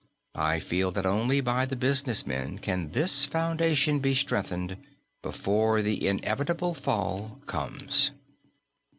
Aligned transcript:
I 0.33 0.59
feel 0.59 0.89
that 0.93 1.05
only 1.05 1.41
by 1.41 1.67
the 1.67 1.75
business 1.75 2.25
men 2.25 2.57
can 2.57 2.89
this 2.89 3.23
foundation 3.23 3.99
be 3.99 4.15
strengthened 4.15 4.77
before 5.21 5.83
the 5.83 6.07
inevitable 6.07 6.73
fall 6.73 7.39
comes. 7.45 8.09